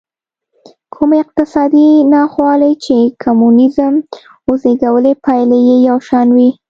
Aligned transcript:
کومې 0.93 1.17
اقتصادي 1.23 1.89
ناخوالې 2.13 2.71
چې 2.85 2.97
کمونېزم 3.23 3.93
وزېږولې 4.49 5.13
پایلې 5.25 5.59
یې 5.69 5.75
یو 5.89 5.97
شان 6.07 6.27
وې. 6.35 6.49